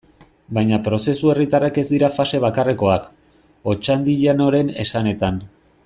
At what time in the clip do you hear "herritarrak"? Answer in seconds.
1.33-1.77